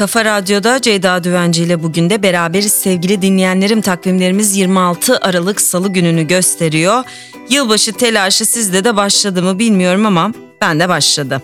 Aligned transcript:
Kafa 0.00 0.24
Radyo'da 0.24 0.80
Ceyda 0.80 1.24
Düvenci 1.24 1.62
ile 1.62 1.82
bugün 1.82 2.10
de 2.10 2.22
beraberiz 2.22 2.72
sevgili 2.72 3.22
dinleyenlerim. 3.22 3.80
Takvimlerimiz 3.80 4.56
26 4.56 5.18
Aralık 5.18 5.60
Salı 5.60 5.88
gününü 5.88 6.28
gösteriyor. 6.28 7.04
Yılbaşı 7.50 7.92
telaşı 7.92 8.46
sizde 8.46 8.84
de 8.84 8.96
başladı 8.96 9.42
mı 9.42 9.58
bilmiyorum 9.58 10.06
ama 10.06 10.32
ben 10.60 10.80
de 10.80 10.88
başladı. 10.88 11.42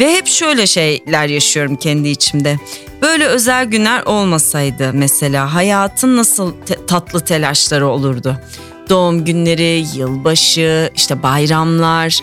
Ve 0.00 0.14
hep 0.14 0.26
şöyle 0.26 0.66
şeyler 0.66 1.28
yaşıyorum 1.28 1.76
kendi 1.76 2.08
içimde. 2.08 2.58
Böyle 3.02 3.26
özel 3.26 3.64
günler 3.64 4.02
olmasaydı 4.02 4.90
mesela 4.92 5.54
hayatın 5.54 6.16
nasıl 6.16 6.52
te- 6.66 6.86
tatlı 6.86 7.20
telaşları 7.20 7.86
olurdu. 7.86 8.36
Doğum 8.88 9.24
günleri, 9.24 9.86
yılbaşı, 9.94 10.90
işte 10.94 11.22
bayramlar, 11.22 12.18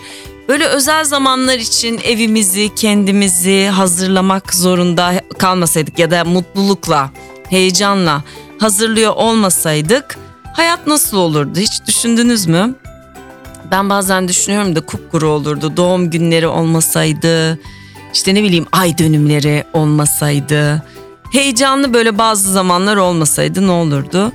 Böyle 0.48 0.66
özel 0.66 1.04
zamanlar 1.04 1.58
için 1.58 2.00
evimizi, 2.04 2.74
kendimizi 2.74 3.66
hazırlamak 3.66 4.54
zorunda 4.54 5.20
kalmasaydık 5.38 5.98
ya 5.98 6.10
da 6.10 6.24
mutlulukla, 6.24 7.10
heyecanla 7.50 8.22
hazırlıyor 8.58 9.12
olmasaydık 9.16 10.18
hayat 10.52 10.86
nasıl 10.86 11.16
olurdu 11.16 11.58
hiç 11.58 11.86
düşündünüz 11.86 12.46
mü? 12.46 12.74
Ben 13.70 13.90
bazen 13.90 14.28
düşünüyorum 14.28 14.76
da 14.76 14.80
kupkuru 14.80 15.28
olurdu. 15.28 15.76
Doğum 15.76 16.10
günleri 16.10 16.46
olmasaydı, 16.46 17.58
işte 18.14 18.34
ne 18.34 18.42
bileyim 18.42 18.66
ay 18.72 18.98
dönümleri 18.98 19.64
olmasaydı, 19.72 20.82
heyecanlı 21.32 21.94
böyle 21.94 22.18
bazı 22.18 22.52
zamanlar 22.52 22.96
olmasaydı 22.96 23.66
ne 23.66 23.70
olurdu? 23.70 24.32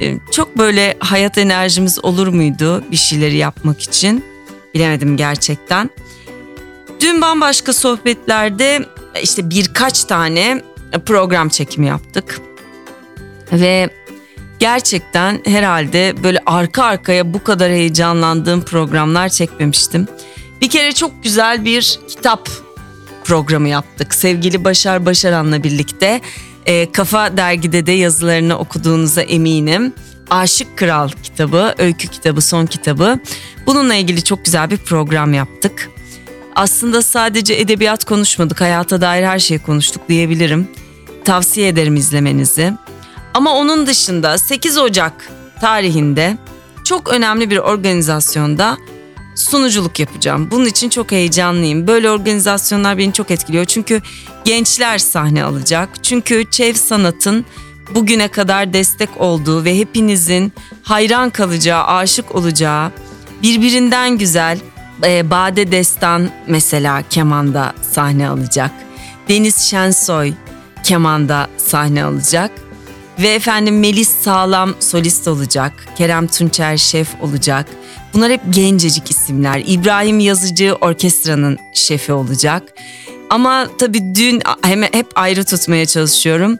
Ee, 0.00 0.18
Çok 0.32 0.58
böyle 0.58 0.96
hayat 1.00 1.38
enerjimiz 1.38 2.04
olur 2.04 2.28
muydu 2.28 2.84
bir 2.90 2.96
şeyleri 2.96 3.36
yapmak 3.36 3.80
için? 3.80 4.24
Bilemedim 4.74 5.16
gerçekten. 5.16 5.90
Dün 7.00 7.20
bambaşka 7.20 7.72
sohbetlerde 7.72 8.86
işte 9.22 9.50
birkaç 9.50 10.04
tane 10.04 10.62
program 11.06 11.48
çekimi 11.48 11.86
yaptık. 11.86 12.40
Ve 13.52 13.90
gerçekten 14.58 15.40
herhalde 15.44 16.14
böyle 16.22 16.38
arka 16.46 16.84
arkaya 16.84 17.34
bu 17.34 17.44
kadar 17.44 17.70
heyecanlandığım 17.70 18.62
programlar 18.62 19.28
çekmemiştim. 19.28 20.08
Bir 20.60 20.70
kere 20.70 20.92
çok 20.92 21.22
güzel 21.22 21.64
bir 21.64 22.00
kitap 22.08 22.48
programı 23.24 23.68
yaptık. 23.68 24.14
Sevgili 24.14 24.64
Başar 24.64 25.06
Başaran'la 25.06 25.62
birlikte 25.62 26.20
e, 26.66 26.92
Kafa 26.92 27.36
Dergi'de 27.36 27.86
de 27.86 27.92
yazılarını 27.92 28.58
okuduğunuza 28.58 29.22
eminim. 29.22 29.92
Aşık 30.30 30.76
Kral 30.78 31.08
kitabı, 31.22 31.74
öykü 31.78 32.08
kitabı, 32.08 32.40
son 32.40 32.66
kitabı. 32.66 33.18
Bununla 33.66 33.94
ilgili 33.94 34.24
çok 34.24 34.44
güzel 34.44 34.70
bir 34.70 34.76
program 34.76 35.34
yaptık. 35.34 35.90
Aslında 36.54 37.02
sadece 37.02 37.54
edebiyat 37.54 38.04
konuşmadık, 38.04 38.60
hayata 38.60 39.00
dair 39.00 39.24
her 39.24 39.38
şeyi 39.38 39.58
konuştuk 39.62 40.08
diyebilirim. 40.08 40.68
Tavsiye 41.24 41.68
ederim 41.68 41.96
izlemenizi. 41.96 42.72
Ama 43.34 43.54
onun 43.54 43.86
dışında 43.86 44.38
8 44.38 44.78
Ocak 44.78 45.30
tarihinde 45.60 46.38
çok 46.84 47.08
önemli 47.08 47.50
bir 47.50 47.58
organizasyonda 47.58 48.78
sunuculuk 49.36 50.00
yapacağım. 50.00 50.48
Bunun 50.50 50.64
için 50.64 50.88
çok 50.88 51.12
heyecanlıyım. 51.12 51.86
Böyle 51.86 52.10
organizasyonlar 52.10 52.98
beni 52.98 53.12
çok 53.12 53.30
etkiliyor. 53.30 53.64
Çünkü 53.64 54.02
gençler 54.44 54.98
sahne 54.98 55.44
alacak. 55.44 55.88
Çünkü 56.02 56.44
Çev 56.50 56.74
Sanat'ın 56.74 57.44
bugüne 57.94 58.28
kadar 58.28 58.72
destek 58.72 59.20
olduğu 59.20 59.64
ve 59.64 59.78
hepinizin 59.78 60.52
hayran 60.82 61.30
kalacağı, 61.30 61.84
aşık 61.84 62.34
olacağı 62.34 62.92
birbirinden 63.42 64.18
güzel 64.18 64.58
e, 65.04 65.30
Bade 65.30 65.72
Destan 65.72 66.30
mesela 66.46 67.02
kemanda 67.10 67.74
sahne 67.92 68.28
alacak. 68.28 68.70
Deniz 69.28 69.58
Şensoy 69.58 70.32
kemanda 70.82 71.48
sahne 71.56 72.04
alacak. 72.04 72.50
Ve 73.18 73.28
efendim 73.28 73.80
Melis 73.80 74.08
Sağlam 74.08 74.74
solist 74.80 75.28
olacak. 75.28 75.72
Kerem 75.96 76.26
Tunçer 76.26 76.76
şef 76.76 77.08
olacak. 77.20 77.66
Bunlar 78.14 78.32
hep 78.32 78.40
gencecik 78.50 79.10
isimler. 79.10 79.62
İbrahim 79.66 80.20
Yazıcı 80.20 80.76
orkestranın 80.80 81.58
şefi 81.74 82.12
olacak. 82.12 82.62
Ama 83.30 83.66
tabii 83.78 84.14
dün 84.14 84.42
hem 84.62 84.82
hep 84.82 85.06
ayrı 85.14 85.44
tutmaya 85.44 85.86
çalışıyorum. 85.86 86.58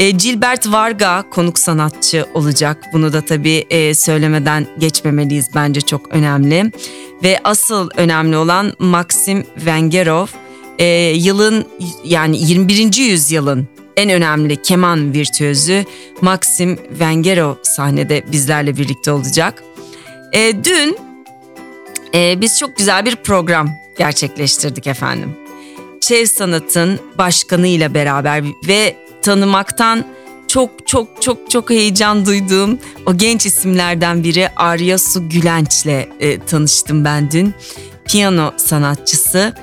E, 0.00 0.10
Gilbert 0.10 0.72
Varga 0.72 1.24
konuk 1.30 1.58
sanatçı 1.58 2.26
olacak. 2.34 2.84
Bunu 2.92 3.12
da 3.12 3.20
tabii 3.20 3.64
e, 3.70 3.94
söylemeden 3.94 4.66
geçmemeliyiz 4.78 5.54
bence 5.54 5.80
çok 5.80 6.08
önemli. 6.14 6.72
Ve 7.22 7.40
asıl 7.44 7.88
önemli 7.96 8.36
olan 8.36 8.72
Maxim 8.78 9.46
Vengerov 9.56 10.26
e, 10.78 10.84
yılın 11.16 11.66
yani 12.04 12.38
21. 12.38 12.96
yüzyılın 12.96 13.68
en 13.96 14.10
önemli 14.10 14.62
keman 14.62 15.12
virtüözü 15.12 15.84
Maxim 16.20 16.78
Vengerov 16.90 17.54
sahnede 17.62 18.24
bizlerle 18.32 18.76
birlikte 18.76 19.12
olacak. 19.12 19.62
Dün 20.64 20.98
biz 22.14 22.58
çok 22.58 22.76
güzel 22.76 23.04
bir 23.04 23.16
program 23.16 23.70
gerçekleştirdik 23.98 24.86
efendim. 24.86 25.36
Çev 26.00 26.26
Sanat'ın 26.26 26.98
başkanıyla 27.18 27.94
beraber 27.94 28.44
ve 28.68 28.96
tanımaktan 29.22 30.04
çok 30.48 30.86
çok 30.86 31.22
çok 31.22 31.50
çok 31.50 31.70
heyecan 31.70 32.26
duyduğum 32.26 32.78
o 33.06 33.16
genç 33.16 33.46
isimlerden 33.46 34.24
biri 34.24 34.48
Arya 34.56 34.98
Su 34.98 35.28
Gülenç'le 35.28 36.08
e, 36.20 36.38
tanıştım 36.38 37.04
ben 37.04 37.30
dün. 37.30 37.54
Piyano 38.04 38.52
sanatçısı. 38.56 39.54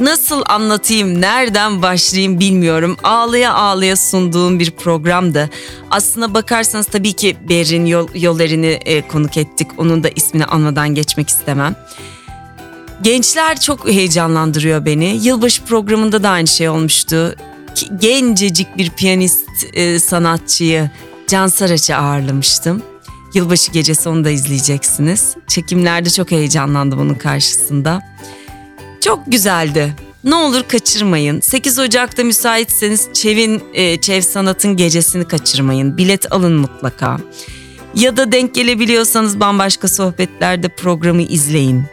Nasıl 0.00 0.42
anlatayım, 0.46 1.20
nereden 1.20 1.82
başlayayım 1.82 2.40
bilmiyorum. 2.40 2.96
Ağlaya 3.02 3.54
ağlaya 3.54 3.96
sunduğum 3.96 4.58
bir 4.58 4.70
programdı. 4.70 5.50
Aslına 5.90 6.34
bakarsanız 6.34 6.86
tabii 6.86 7.12
ki 7.12 7.36
Berin 7.48 7.86
Yol, 7.86 8.08
Yoler'ini 8.14 8.66
e, 8.66 9.08
konuk 9.08 9.36
ettik. 9.36 9.68
Onun 9.78 10.04
da 10.04 10.08
ismini 10.08 10.44
anmadan 10.44 10.94
geçmek 10.94 11.28
istemem. 11.28 11.76
Gençler 13.02 13.60
çok 13.60 13.88
heyecanlandırıyor 13.88 14.84
beni. 14.84 15.18
Yılbaşı 15.22 15.64
programında 15.64 16.22
da 16.22 16.30
aynı 16.30 16.46
şey 16.46 16.68
olmuştu. 16.68 17.34
Gencecik 18.00 18.78
bir 18.78 18.90
piyanist 18.90 19.48
e, 19.72 19.98
sanatçıyı 19.98 20.90
Can 21.28 21.48
Saraç'ı 21.48 21.96
ağırlamıştım. 21.96 22.82
Yılbaşı 23.34 23.72
gecesi 23.72 24.08
onu 24.08 24.24
da 24.24 24.30
izleyeceksiniz. 24.30 25.36
Çekimlerde 25.48 26.10
çok 26.10 26.30
heyecanlandım 26.30 27.00
onun 27.00 27.14
karşısında. 27.14 28.02
Çok 29.00 29.20
güzeldi. 29.26 29.94
Ne 30.24 30.34
olur 30.34 30.62
kaçırmayın. 30.68 31.40
8 31.40 31.78
Ocak'ta 31.78 32.24
müsaitseniz 32.24 33.08
Çev'in, 33.12 33.62
e, 33.74 34.00
Çev 34.00 34.20
Sanat'ın 34.20 34.76
gecesini 34.76 35.28
kaçırmayın. 35.28 35.96
Bilet 35.96 36.32
alın 36.32 36.52
mutlaka. 36.52 37.20
Ya 37.94 38.16
da 38.16 38.32
denk 38.32 38.54
gelebiliyorsanız 38.54 39.40
bambaşka 39.40 39.88
sohbetlerde 39.88 40.68
programı 40.68 41.22
izleyin. 41.22 41.84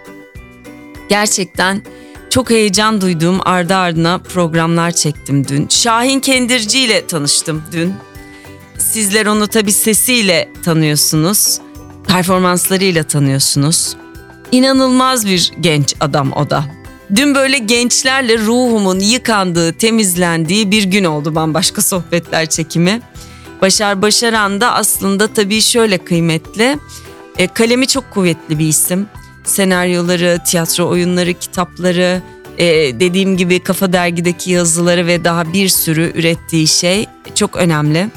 Gerçekten 1.09 1.81
çok 2.29 2.49
heyecan 2.49 3.01
duyduğum 3.01 3.39
ardı 3.45 3.75
ardına 3.75 4.17
programlar 4.17 4.91
çektim 4.91 5.47
dün. 5.47 5.67
Şahin 5.69 6.19
Kendirci 6.19 6.79
ile 6.79 7.07
tanıştım 7.07 7.63
dün. 7.71 7.93
Sizler 8.77 9.25
onu 9.25 9.47
tabii 9.47 9.71
sesiyle 9.71 10.53
tanıyorsunuz. 10.65 11.59
Performanslarıyla 12.07 13.03
tanıyorsunuz. 13.03 13.95
İnanılmaz 14.51 15.25
bir 15.27 15.51
genç 15.59 15.95
adam 15.99 16.31
o 16.33 16.49
da. 16.49 16.65
Dün 17.15 17.35
böyle 17.35 17.57
gençlerle 17.57 18.37
ruhumun 18.37 18.99
yıkandığı, 18.99 19.73
temizlendiği 19.73 20.71
bir 20.71 20.83
gün 20.83 21.03
oldu 21.03 21.35
bambaşka 21.35 21.81
sohbetler 21.81 22.45
çekimi. 22.45 23.01
Başar 23.61 24.01
Başaran 24.01 24.61
da 24.61 24.73
aslında 24.73 25.27
tabii 25.27 25.61
şöyle 25.61 25.97
kıymetli. 25.97 26.79
E, 27.37 27.47
kalemi 27.47 27.87
çok 27.87 28.11
kuvvetli 28.11 28.59
bir 28.59 28.67
isim. 28.67 29.07
Senaryoları, 29.49 30.39
tiyatro 30.45 30.89
oyunları, 30.89 31.33
kitapları, 31.33 32.21
e, 32.57 32.65
dediğim 32.99 33.37
gibi 33.37 33.59
Kafa 33.59 33.93
Dergi'deki 33.93 34.51
yazıları 34.51 35.07
ve 35.07 35.23
daha 35.23 35.53
bir 35.53 35.69
sürü 35.69 36.11
ürettiği 36.15 36.67
şey 36.67 37.05
çok 37.35 37.55
önemli. 37.55 38.09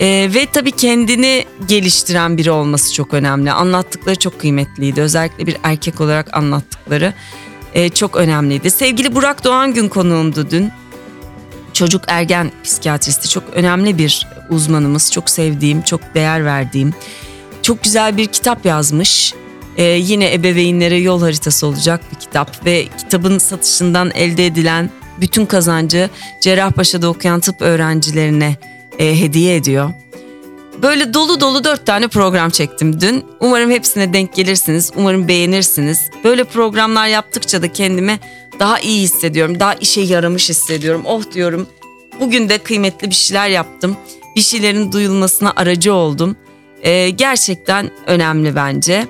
E, 0.00 0.30
ve 0.34 0.46
tabii 0.52 0.72
kendini 0.72 1.44
geliştiren 1.68 2.38
biri 2.38 2.50
olması 2.50 2.94
çok 2.94 3.14
önemli. 3.14 3.52
Anlattıkları 3.52 4.16
çok 4.16 4.40
kıymetliydi. 4.40 5.00
Özellikle 5.00 5.46
bir 5.46 5.56
erkek 5.62 6.00
olarak 6.00 6.36
anlattıkları 6.36 7.14
e, 7.74 7.88
çok 7.88 8.16
önemliydi. 8.16 8.70
Sevgili 8.70 9.14
Burak 9.14 9.44
Doğan 9.44 9.74
gün 9.74 9.88
konuğumdu 9.88 10.50
dün. 10.50 10.70
Çocuk 11.72 12.02
ergen 12.06 12.52
psikiyatristi 12.64 13.28
çok 13.28 13.44
önemli 13.54 13.98
bir 13.98 14.26
uzmanımız. 14.50 15.12
Çok 15.12 15.30
sevdiğim, 15.30 15.82
çok 15.82 16.14
değer 16.14 16.44
verdiğim. 16.44 16.94
Çok 17.62 17.82
güzel 17.82 18.16
bir 18.16 18.26
kitap 18.26 18.66
yazmış. 18.66 19.34
Ee, 19.76 19.84
yine 19.84 20.34
ebeveynlere 20.34 20.96
yol 20.96 21.20
haritası 21.20 21.66
olacak 21.66 22.00
bir 22.12 22.20
kitap 22.20 22.66
ve 22.66 22.86
kitabın 22.98 23.38
satışından 23.38 24.10
elde 24.14 24.46
edilen 24.46 24.90
bütün 25.20 25.46
kazancı 25.46 26.10
Cerrahpaşa'da 26.40 27.08
okuyan 27.08 27.40
tıp 27.40 27.62
öğrencilerine 27.62 28.56
e, 28.98 29.20
hediye 29.20 29.56
ediyor. 29.56 29.90
Böyle 30.82 31.14
dolu 31.14 31.40
dolu 31.40 31.64
dört 31.64 31.86
tane 31.86 32.08
program 32.08 32.50
çektim 32.50 33.00
dün. 33.00 33.24
Umarım 33.40 33.70
hepsine 33.70 34.12
denk 34.12 34.34
gelirsiniz. 34.34 34.90
Umarım 34.96 35.28
beğenirsiniz. 35.28 36.10
Böyle 36.24 36.44
programlar 36.44 37.06
yaptıkça 37.06 37.62
da 37.62 37.72
kendimi 37.72 38.20
daha 38.60 38.80
iyi 38.80 39.02
hissediyorum. 39.02 39.60
Daha 39.60 39.74
işe 39.74 40.00
yaramış 40.00 40.48
hissediyorum. 40.48 41.02
Oh 41.04 41.22
diyorum 41.34 41.66
Bugün 42.20 42.48
de 42.48 42.58
kıymetli 42.58 43.10
bir 43.10 43.14
şeyler 43.14 43.48
yaptım. 43.48 43.96
Bir 44.36 44.40
şeylerin 44.40 44.92
duyulmasına 44.92 45.52
aracı 45.56 45.94
oldum. 45.94 46.36
Ee, 46.82 47.10
gerçekten 47.10 47.90
önemli 48.06 48.56
bence. 48.56 49.06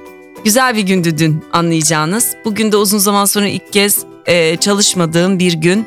Güzel 0.47 0.77
bir 0.77 0.83
gündü 0.83 1.19
dün 1.19 1.45
anlayacağınız. 1.53 2.37
Bugün 2.45 2.73
de 2.73 2.77
uzun 2.77 2.99
zaman 2.99 3.25
sonra 3.25 3.49
ilk 3.49 3.73
kez 3.73 4.05
e, 4.27 4.57
çalışmadığım 4.57 5.39
bir 5.39 5.53
gün. 5.53 5.87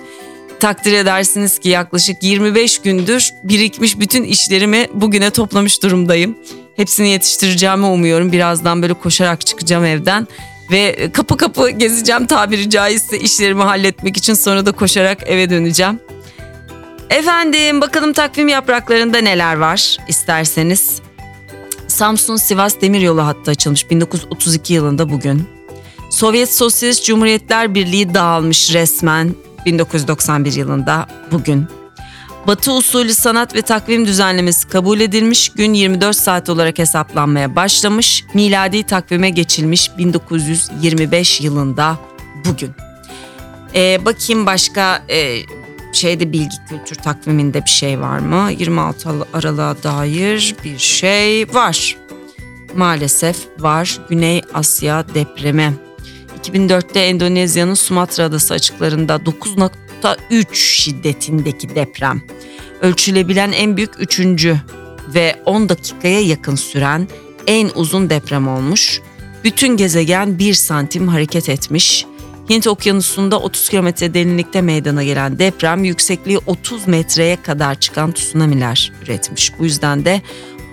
Takdir 0.60 0.94
edersiniz 0.94 1.60
ki 1.60 1.70
yaklaşık 1.70 2.24
25 2.24 2.80
gündür 2.80 3.32
birikmiş 3.44 4.00
bütün 4.00 4.24
işlerimi 4.24 4.88
bugüne 4.94 5.30
toplamış 5.30 5.84
durumdayım. 5.84 6.38
Hepsini 6.76 7.10
yetiştireceğimi 7.10 7.86
umuyorum. 7.86 8.32
Birazdan 8.32 8.82
böyle 8.82 8.94
koşarak 8.94 9.46
çıkacağım 9.46 9.86
evden 9.86 10.28
ve 10.72 11.10
kapı 11.14 11.38
kapı 11.38 11.70
gezeceğim 11.70 12.26
tabiri 12.26 12.70
caizse 12.70 13.20
işlerimi 13.20 13.64
halletmek 13.64 14.18
için 14.18 14.34
sonra 14.34 14.66
da 14.66 14.72
koşarak 14.72 15.24
eve 15.26 15.50
döneceğim. 15.50 16.00
Efendim 17.10 17.82
bakalım 17.82 18.14
takvim 18.14 18.48
yapraklarında 18.48 19.18
neler 19.18 19.56
var 19.56 19.98
isterseniz. 20.08 21.02
Samsun 22.00 22.36
Sivas 22.36 22.82
Demiryolu 22.82 23.26
hattı 23.26 23.52
açılmış 23.52 23.90
1932 23.90 24.74
yılında 24.74 25.10
bugün. 25.10 25.50
Sovyet 26.10 26.54
Sosyalist 26.54 27.06
Cumhuriyetler 27.06 27.76
Birliği 27.76 28.14
dağılmış 28.14 28.74
resmen 28.74 29.36
1991 29.66 30.54
yılında 30.54 31.08
bugün. 31.32 31.68
Batı 32.48 32.72
usulü 32.72 33.14
sanat 33.14 33.56
ve 33.56 33.62
takvim 33.62 34.06
düzenlemesi 34.06 34.68
kabul 34.68 35.00
edilmiş, 35.00 35.50
gün 35.50 35.74
24 35.74 36.16
saat 36.16 36.50
olarak 36.50 36.80
hesaplanmaya 36.80 37.56
başlamış, 37.56 38.26
miladi 38.34 38.84
takvime 38.84 39.30
geçilmiş 39.30 39.98
1925 39.98 41.42
yılında 41.42 41.98
bugün. 42.46 42.72
Ee, 43.76 44.06
bakayım 44.06 44.46
başka 44.46 45.04
e, 45.10 45.40
şeyde 45.96 46.34
bilgi 46.34 46.56
kültür 46.70 46.96
takviminde 46.96 47.66
bir 47.66 47.70
şey 47.70 48.00
var 48.00 48.20
mı? 48.20 48.52
26 48.60 49.10
Aralık'a 49.34 49.84
dair 49.84 50.56
bir 50.64 50.78
şey 50.78 51.54
var. 51.54 51.98
Maalesef 52.76 53.38
var. 53.60 54.00
Güney 54.10 54.42
Asya 54.54 55.06
depremi. 55.14 55.74
2004'te 56.44 57.00
Endonezya'nın 57.00 57.74
Sumatra 57.74 58.24
Adası 58.24 58.54
açıklarında 58.54 59.16
9.3 59.16 60.46
şiddetindeki 60.54 61.76
deprem. 61.76 62.22
Ölçülebilen 62.82 63.52
en 63.52 63.78
büyük 63.78 64.00
üçüncü 64.00 64.58
ve 65.14 65.36
10 65.46 65.70
dakikaya 65.70 66.20
yakın 66.20 66.56
süren 66.56 67.08
en 67.48 67.70
uzun 67.76 68.10
deprem 68.10 68.48
olmuş. 68.48 69.02
Bütün 69.44 69.78
gezegen 69.78 70.40
1 70.40 70.54
santim 70.54 71.08
hareket 71.08 71.50
etmiş. 71.50 72.06
Hint 72.50 72.68
okyanusunda 72.68 73.40
30 73.40 73.70
kilometre 73.70 74.14
derinlikte 74.14 74.62
meydana 74.62 75.04
gelen 75.04 75.40
deprem 75.40 75.84
yüksekliği 75.84 76.38
30 76.46 76.88
metreye 76.88 77.42
kadar 77.42 77.76
çıkan 77.76 78.12
tsunamiler 78.12 78.92
üretmiş. 79.04 79.60
Bu 79.60 79.64
yüzden 79.64 80.06
de 80.06 80.22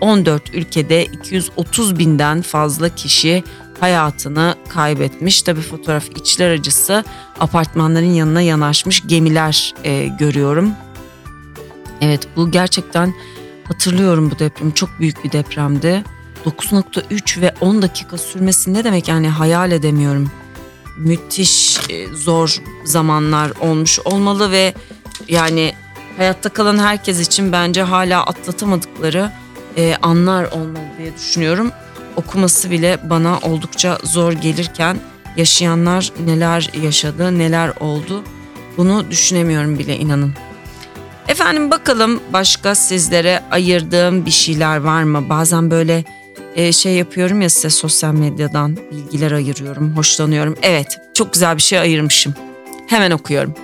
14 0.01 0.55
ülkede 0.55 1.05
230 1.05 1.99
binden 1.99 2.43
fazla 2.43 2.89
kişi 2.89 3.45
hayatını 3.81 4.55
kaybetmiş. 4.69 5.43
Tabi 5.43 5.61
fotoğraf 5.61 6.09
içler 6.09 6.51
acısı 6.51 7.05
apartmanların 7.41 8.13
yanına 8.13 8.41
yanaşmış 8.41 9.03
gemiler 9.07 9.75
e, 9.85 10.07
görüyorum. 10.07 10.73
Evet 12.01 12.29
bu 12.37 12.51
gerçekten 12.51 13.15
hatırlıyorum 13.65 14.31
bu 14.31 14.39
depremi 14.39 14.75
çok 14.75 14.91
büyük 15.01 15.25
bir 15.25 15.33
depremdi. 15.33 16.05
9.3 16.45 17.41
ve 17.41 17.55
10 17.61 17.83
dakika 17.83 18.19
sürmesi 18.19 18.75
ne 18.75 18.85
demek 18.85 19.09
yani 19.09 19.29
hayal 19.29 19.73
edemiyorum. 19.73 20.31
Müthiş 20.97 21.79
e, 21.91 22.07
zor 22.15 22.63
zamanlar 22.85 23.53
olmuş 23.61 23.99
olmalı 24.05 24.51
ve 24.51 24.75
yani 25.29 25.75
hayatta 26.17 26.49
kalan 26.49 26.79
herkes 26.79 27.21
için 27.21 27.53
bence 27.53 27.83
hala 27.83 28.27
atlatamadıkları 28.27 29.33
e, 29.77 29.97
anlar 30.03 30.45
olmalı 30.45 30.85
diye 30.99 31.15
düşünüyorum. 31.15 31.73
Okuması 32.17 32.71
bile 32.71 32.99
bana 33.11 33.39
oldukça 33.39 33.99
zor 34.03 34.33
gelirken 34.33 34.97
yaşayanlar 35.37 36.13
neler 36.27 36.71
yaşadı, 36.83 37.39
neler 37.39 37.73
oldu 37.81 38.25
bunu 38.77 39.11
düşünemiyorum 39.11 39.79
bile 39.79 39.97
inanın. 39.97 40.35
Efendim 41.29 41.71
bakalım 41.71 42.21
başka 42.33 42.75
sizlere 42.75 43.43
ayırdığım 43.51 44.27
bir 44.27 44.31
şeyler 44.31 44.77
var 44.77 45.03
mı? 45.03 45.29
Bazen 45.29 45.71
böyle 45.71 46.05
e, 46.57 46.73
şey 46.73 46.95
yapıyorum 46.95 47.41
ya 47.41 47.51
size 47.51 47.71
sosyal 47.71 48.15
medyadan 48.15 48.77
bilgiler 48.91 49.33
ayırıyorum, 49.33 49.97
hoşlanıyorum. 49.97 50.57
Evet, 50.63 50.99
çok 51.15 51.33
güzel 51.33 51.57
bir 51.57 51.63
şey 51.63 51.79
ayırmışım. 51.79 52.35
Hemen 52.87 53.11
okuyorum. 53.11 53.55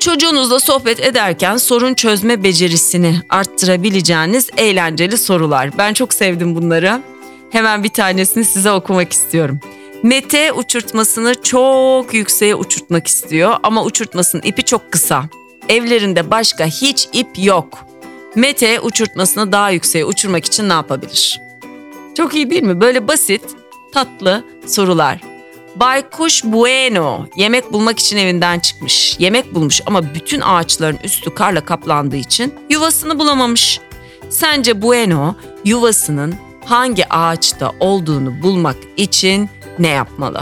Çocuğunuzla 0.00 0.60
sohbet 0.60 1.00
ederken 1.00 1.56
sorun 1.56 1.94
çözme 1.94 2.42
becerisini 2.42 3.16
arttırabileceğiniz 3.28 4.50
eğlenceli 4.56 5.18
sorular. 5.18 5.70
Ben 5.78 5.94
çok 5.94 6.14
sevdim 6.14 6.54
bunları. 6.54 7.02
Hemen 7.50 7.84
bir 7.84 7.88
tanesini 7.88 8.44
size 8.44 8.72
okumak 8.72 9.12
istiyorum. 9.12 9.60
Mete 10.02 10.52
uçurtmasını 10.52 11.42
çok 11.42 12.14
yükseğe 12.14 12.54
uçurtmak 12.54 13.06
istiyor 13.06 13.54
ama 13.62 13.84
uçurtmasının 13.84 14.42
ipi 14.42 14.62
çok 14.62 14.92
kısa. 14.92 15.24
Evlerinde 15.68 16.30
başka 16.30 16.66
hiç 16.66 17.08
ip 17.12 17.28
yok. 17.38 17.91
Mete 18.36 18.80
uçurtmasını 18.80 19.52
daha 19.52 19.70
yükseğe 19.70 20.04
uçurmak 20.04 20.44
için 20.44 20.68
ne 20.68 20.72
yapabilir? 20.72 21.40
Çok 22.16 22.34
iyi 22.34 22.50
değil 22.50 22.62
mi? 22.62 22.80
Böyle 22.80 23.08
basit, 23.08 23.42
tatlı 23.94 24.44
sorular. 24.66 25.20
Baykuş 25.76 26.44
Bueno 26.44 27.26
yemek 27.36 27.72
bulmak 27.72 27.98
için 27.98 28.16
evinden 28.16 28.58
çıkmış. 28.58 29.16
Yemek 29.18 29.54
bulmuş 29.54 29.80
ama 29.86 30.14
bütün 30.14 30.40
ağaçların 30.40 30.98
üstü 31.04 31.34
karla 31.34 31.64
kaplandığı 31.64 32.16
için 32.16 32.54
yuvasını 32.70 33.18
bulamamış. 33.18 33.80
Sence 34.30 34.82
Bueno 34.82 35.34
yuvasının 35.64 36.34
hangi 36.64 37.08
ağaçta 37.08 37.72
olduğunu 37.80 38.42
bulmak 38.42 38.76
için 38.96 39.50
ne 39.78 39.88
yapmalı? 39.88 40.40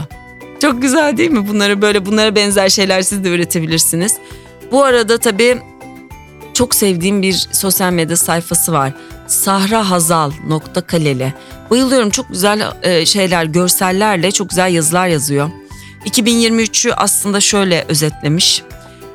Çok 0.61 0.81
güzel 0.81 1.17
değil 1.17 1.31
mi? 1.31 1.47
Bunları 1.47 1.81
böyle 1.81 2.05
bunlara 2.05 2.35
benzer 2.35 2.69
şeyler 2.69 3.01
siz 3.01 3.23
de 3.23 3.29
üretebilirsiniz. 3.29 4.17
Bu 4.71 4.83
arada 4.83 5.17
tabii 5.17 5.57
çok 6.53 6.75
sevdiğim 6.75 7.21
bir 7.21 7.47
sosyal 7.51 7.91
medya 7.93 8.17
sayfası 8.17 8.71
var. 8.71 8.93
Sahra 9.27 9.89
Hazal 9.89 10.31
nokta 10.47 10.81
kaleli. 10.81 11.33
Bayılıyorum 11.69 12.09
çok 12.09 12.29
güzel 12.29 12.73
e, 12.81 13.05
şeyler, 13.05 13.45
görsellerle 13.45 14.31
çok 14.31 14.49
güzel 14.49 14.73
yazılar 14.73 15.07
yazıyor. 15.07 15.49
2023'ü 16.05 16.93
aslında 16.97 17.41
şöyle 17.41 17.85
özetlemiş. 17.87 18.63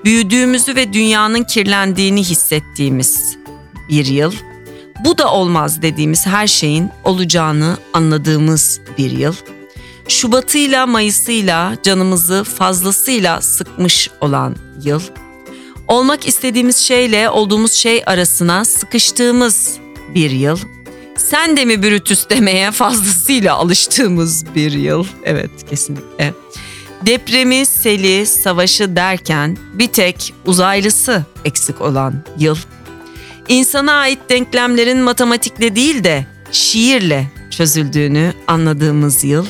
Büyüdüğümüzü 0.04 0.76
ve 0.76 0.92
dünyanın 0.92 1.44
kirlendiğini 1.44 2.24
hissettiğimiz 2.24 3.36
bir 3.88 4.06
yıl. 4.06 4.32
Bu 5.04 5.18
da 5.18 5.32
olmaz 5.32 5.82
dediğimiz 5.82 6.26
her 6.26 6.46
şeyin 6.46 6.90
olacağını 7.04 7.76
anladığımız 7.92 8.80
bir 8.98 9.10
yıl. 9.10 9.34
Şubatıyla 10.08 10.86
Mayısıyla 10.86 11.76
canımızı 11.82 12.44
fazlasıyla 12.44 13.40
sıkmış 13.40 14.10
olan 14.20 14.56
yıl. 14.82 15.00
Olmak 15.88 16.28
istediğimiz 16.28 16.76
şeyle 16.76 17.30
olduğumuz 17.30 17.72
şey 17.72 18.02
arasına 18.06 18.64
sıkıştığımız 18.64 19.78
bir 20.14 20.30
yıl. 20.30 20.58
Sen 21.16 21.56
de 21.56 21.64
mi 21.64 21.82
Brutus 21.82 22.28
demeye 22.30 22.70
fazlasıyla 22.70 23.54
alıştığımız 23.54 24.54
bir 24.54 24.72
yıl. 24.72 25.06
Evet 25.24 25.50
kesinlikle. 25.70 26.34
Depremi, 27.02 27.66
seli, 27.66 28.26
savaşı 28.26 28.96
derken 28.96 29.56
bir 29.74 29.86
tek 29.86 30.34
uzaylısı 30.46 31.24
eksik 31.44 31.80
olan 31.80 32.24
yıl. 32.38 32.56
İnsana 33.48 33.92
ait 33.92 34.18
denklemlerin 34.28 34.98
matematikle 34.98 35.76
değil 35.76 36.04
de 36.04 36.26
şiirle 36.52 37.26
çözüldüğünü 37.50 38.32
anladığımız 38.46 39.24
yıl. 39.24 39.46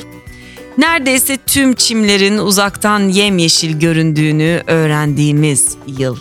Neredeyse 0.77 1.37
tüm 1.37 1.73
çimlerin 1.73 2.37
uzaktan 2.37 2.99
yemyeşil 2.99 3.79
göründüğünü 3.79 4.63
öğrendiğimiz 4.67 5.77
yıl. 5.87 6.17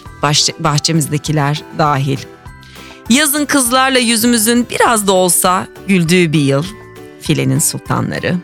bahçemizdekiler 0.58 1.62
dahil. 1.78 2.18
Yazın 3.10 3.44
kızlarla 3.44 3.98
yüzümüzün 3.98 4.66
biraz 4.70 5.06
da 5.06 5.12
olsa 5.12 5.66
güldüğü 5.88 6.32
bir 6.32 6.40
yıl. 6.40 6.64
Filenin 7.20 7.58
sultanları. 7.58 8.36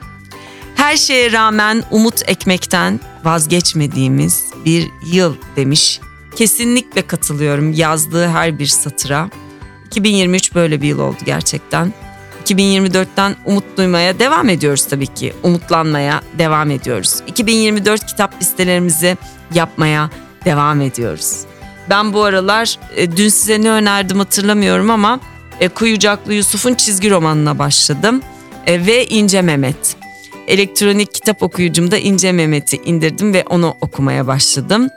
Her 0.75 0.97
şeye 0.97 1.33
rağmen 1.33 1.83
umut 1.91 2.23
ekmekten 2.29 3.01
vazgeçmediğimiz 3.25 4.45
bir 4.65 4.89
yıl 5.13 5.35
demiş. 5.57 6.01
Kesinlikle 6.37 7.07
katılıyorum 7.07 7.73
yazdığı 7.73 8.29
her 8.29 8.59
bir 8.59 8.67
satıra. 8.67 9.31
2023 9.87 10.55
böyle 10.55 10.83
bir 10.83 10.89
yıl 10.89 10.99
oldu 10.99 11.19
gerçekten. 11.25 11.93
2024'ten 12.43 13.37
umut 13.45 13.65
duymaya 13.77 14.19
devam 14.19 14.49
ediyoruz 14.49 14.87
tabii 14.87 15.07
ki. 15.07 15.33
Umutlanmaya 15.43 16.23
devam 16.39 16.71
ediyoruz. 16.71 17.21
2024 17.27 18.07
kitap 18.07 18.41
listelerimizi 18.41 19.17
yapmaya 19.55 20.11
devam 20.45 20.81
ediyoruz. 20.81 21.41
Ben 21.91 22.13
bu 22.13 22.23
aralar 22.23 22.79
e, 22.97 23.17
dün 23.17 23.29
size 23.29 23.63
ne 23.63 23.71
önerdim 23.71 24.19
hatırlamıyorum 24.19 24.91
ama 24.91 25.21
e, 25.61 25.69
Kuyucaklı 25.69 26.35
Yusuf'un 26.35 26.75
çizgi 26.75 27.11
romanına 27.11 27.59
başladım. 27.59 28.23
E, 28.67 28.87
ve 28.87 29.07
İnce 29.07 29.43
Mehmet. 29.43 29.97
Elektronik 30.47 31.15
kitap 31.15 31.43
okuyucumda 31.43 31.99
İnce 31.99 32.33
Mehmet'i 32.33 32.77
indirdim 32.77 33.35
ve 33.35 33.45
onu 33.49 33.77
okumaya 33.81 34.27
başladım. 34.27 34.89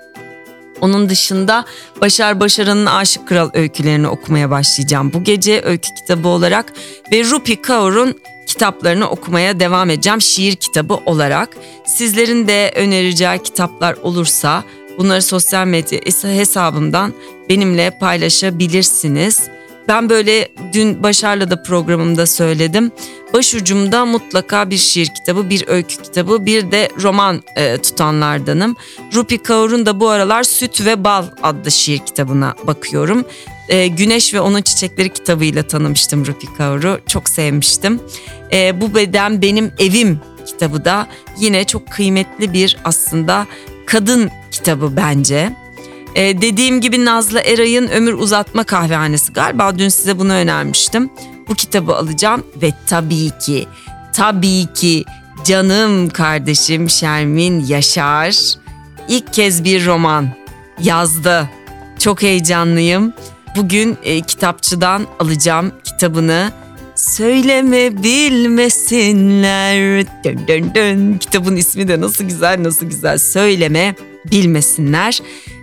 Onun 0.81 1.09
dışında 1.09 1.65
Başar 2.01 2.39
Başaran'ın 2.39 2.85
Aşık 2.85 3.27
Kral 3.27 3.49
öykülerini 3.53 4.07
okumaya 4.07 4.49
başlayacağım 4.49 5.13
bu 5.13 5.23
gece 5.23 5.61
öykü 5.61 5.89
kitabı 5.95 6.27
olarak 6.27 6.73
ve 7.11 7.23
Rupi 7.23 7.61
Kaur'un 7.61 8.19
kitaplarını 8.47 9.09
okumaya 9.09 9.59
devam 9.59 9.89
edeceğim 9.89 10.21
şiir 10.21 10.55
kitabı 10.55 10.93
olarak. 10.93 11.49
Sizlerin 11.85 12.47
de 12.47 12.73
önereceği 12.75 13.43
kitaplar 13.43 13.93
olursa 13.93 14.63
bunları 14.97 15.21
sosyal 15.21 15.67
medya 15.67 15.99
hesabımdan 16.21 17.13
benimle 17.49 17.91
paylaşabilirsiniz. 17.99 19.39
Ben 19.87 20.09
böyle 20.09 20.49
dün 20.73 21.03
Başar'la 21.03 21.51
da 21.51 21.63
programımda 21.63 22.25
söyledim. 22.25 22.91
Başucumda 23.35 24.05
mutlaka 24.05 24.69
bir 24.69 24.77
şiir 24.77 25.07
kitabı, 25.07 25.49
bir 25.49 25.67
öykü 25.67 26.01
kitabı, 26.01 26.45
bir 26.45 26.71
de 26.71 26.89
roman 27.01 27.43
e, 27.55 27.77
tutanlardanım. 27.77 28.75
Rupi 29.13 29.37
Kaur'un 29.37 29.85
da 29.85 29.99
bu 29.99 30.09
aralar 30.09 30.43
Süt 30.43 30.85
ve 30.85 31.03
Bal 31.03 31.25
adlı 31.43 31.71
şiir 31.71 31.99
kitabına 31.99 32.55
bakıyorum. 32.67 33.25
E, 33.69 33.87
Güneş 33.87 34.33
ve 34.33 34.41
Onun 34.41 34.61
Çiçekleri 34.61 35.13
kitabıyla 35.13 35.63
tanımıştım 35.63 36.25
Rupi 36.25 36.53
Kaur'u. 36.57 36.99
Çok 37.07 37.29
sevmiştim. 37.29 37.99
E, 38.51 38.81
bu 38.81 38.95
beden 38.95 39.41
benim 39.41 39.71
evim 39.79 40.19
kitabı 40.45 40.85
da 40.85 41.07
yine 41.39 41.63
çok 41.63 41.91
kıymetli 41.91 42.53
bir 42.53 42.77
aslında 42.83 43.47
kadın 43.85 44.31
kitabı 44.51 44.95
bence. 44.95 45.55
Ee, 46.15 46.41
dediğim 46.41 46.81
gibi 46.81 47.05
Nazlı 47.05 47.39
Eray'ın 47.39 47.87
Ömür 47.87 48.13
Uzatma 48.13 48.63
Kahvehanesi 48.63 49.33
galiba 49.33 49.79
dün 49.79 49.89
size 49.89 50.19
bunu 50.19 50.33
önermiştim. 50.33 51.09
Bu 51.47 51.55
kitabı 51.55 51.95
alacağım 51.95 52.43
ve 52.61 52.73
tabii 52.87 53.29
ki 53.39 53.67
tabii 54.13 54.65
ki 54.73 55.05
canım 55.45 56.09
kardeşim 56.09 56.89
Şermin 56.89 57.65
Yaşar 57.65 58.35
ilk 59.07 59.33
kez 59.33 59.63
bir 59.63 59.85
roman 59.85 60.29
yazdı. 60.81 61.49
Çok 61.99 62.21
heyecanlıyım. 62.21 63.13
Bugün 63.55 63.97
e, 64.03 64.21
kitapçıdan 64.21 65.07
alacağım 65.19 65.71
kitabını. 65.83 66.51
Söyleme 66.95 68.03
bilmesinler. 68.03 69.75
Dön 70.23 70.47
dön 70.47 70.71
dön. 70.75 71.17
Kitabın 71.17 71.55
ismi 71.55 71.87
de 71.87 72.01
nasıl 72.01 72.23
güzel 72.23 72.63
nasıl 72.63 72.85
güzel. 72.85 73.17
Söyleme 73.17 73.95
bilmesinler. 74.31 75.19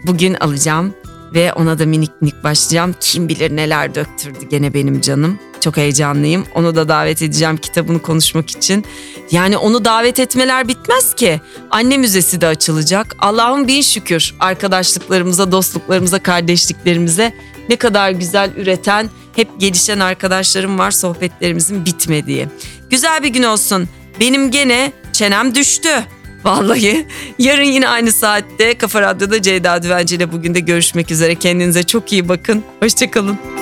Bugün 0.06 0.34
alacağım 0.34 0.94
ve 1.34 1.52
ona 1.52 1.78
da 1.78 1.86
minik 1.86 2.22
minik 2.22 2.44
başlayacağım. 2.44 2.94
Kim 3.00 3.28
bilir 3.28 3.56
neler 3.56 3.94
döktürdü 3.94 4.48
gene 4.50 4.74
benim 4.74 5.00
canım. 5.00 5.38
Çok 5.60 5.76
heyecanlıyım. 5.76 6.46
Onu 6.54 6.76
da 6.76 6.88
davet 6.88 7.22
edeceğim 7.22 7.56
kitabını 7.56 8.02
konuşmak 8.02 8.50
için. 8.50 8.84
Yani 9.30 9.56
onu 9.56 9.84
davet 9.84 10.20
etmeler 10.20 10.68
bitmez 10.68 11.14
ki. 11.14 11.40
Anne 11.70 11.98
müzesi 11.98 12.40
de 12.40 12.46
açılacak. 12.46 13.16
Allah'ım 13.18 13.68
bin 13.68 13.82
şükür 13.82 14.34
arkadaşlıklarımıza, 14.40 15.52
dostluklarımıza, 15.52 16.18
kardeşliklerimize 16.22 17.34
ne 17.68 17.76
kadar 17.76 18.10
güzel 18.10 18.50
üreten, 18.56 19.10
hep 19.36 19.48
gelişen 19.58 20.00
arkadaşlarım 20.00 20.78
var 20.78 20.90
sohbetlerimizin 20.90 21.84
bitmediği. 21.84 22.48
Güzel 22.90 23.22
bir 23.22 23.28
gün 23.28 23.42
olsun. 23.42 23.88
Benim 24.20 24.50
gene 24.50 24.92
çenem 25.12 25.54
düştü. 25.54 25.88
Vallahi 26.44 27.06
yarın 27.38 27.62
yine 27.62 27.88
aynı 27.88 28.12
saatte 28.12 28.78
Kafa 28.78 29.02
Radyo'da 29.02 29.42
Ceyda 29.42 29.82
Düvenci 29.82 30.16
ile 30.16 30.32
bugün 30.32 30.54
de 30.54 30.60
görüşmek 30.60 31.10
üzere. 31.10 31.34
Kendinize 31.34 31.82
çok 31.82 32.12
iyi 32.12 32.28
bakın. 32.28 32.62
Hoşçakalın. 32.80 33.61